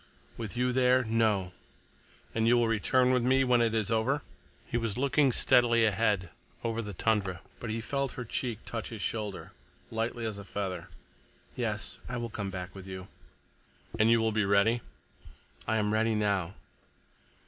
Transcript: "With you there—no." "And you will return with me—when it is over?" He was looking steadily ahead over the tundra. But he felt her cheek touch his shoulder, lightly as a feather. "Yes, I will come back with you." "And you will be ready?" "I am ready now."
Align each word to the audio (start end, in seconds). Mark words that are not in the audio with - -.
"With 0.35 0.57
you 0.57 0.71
there—no." 0.73 1.51
"And 2.33 2.47
you 2.47 2.57
will 2.57 2.67
return 2.67 3.11
with 3.11 3.21
me—when 3.21 3.61
it 3.61 3.75
is 3.75 3.91
over?" 3.91 4.23
He 4.65 4.75
was 4.75 4.97
looking 4.97 5.31
steadily 5.31 5.85
ahead 5.85 6.31
over 6.63 6.81
the 6.81 6.95
tundra. 6.95 7.41
But 7.59 7.69
he 7.69 7.81
felt 7.81 8.13
her 8.13 8.25
cheek 8.25 8.65
touch 8.65 8.89
his 8.89 9.03
shoulder, 9.03 9.51
lightly 9.91 10.25
as 10.25 10.39
a 10.39 10.43
feather. 10.43 10.87
"Yes, 11.55 11.99
I 12.09 12.17
will 12.17 12.31
come 12.31 12.49
back 12.49 12.73
with 12.73 12.87
you." 12.87 13.09
"And 13.99 14.09
you 14.09 14.19
will 14.19 14.31
be 14.31 14.43
ready?" 14.43 14.81
"I 15.67 15.77
am 15.77 15.93
ready 15.93 16.15
now." 16.15 16.55